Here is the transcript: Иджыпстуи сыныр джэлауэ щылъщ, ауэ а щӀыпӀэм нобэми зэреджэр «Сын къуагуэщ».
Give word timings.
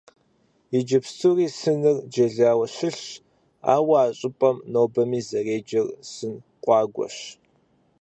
Иджыпстуи 0.77 1.47
сыныр 1.59 1.97
джэлауэ 2.11 2.65
щылъщ, 2.75 3.09
ауэ 3.73 3.95
а 4.05 4.15
щӀыпӀэм 4.17 4.57
нобэми 4.71 5.19
зэреджэр 5.27 5.87
«Сын 6.13 6.33
къуагуэщ». 6.63 7.17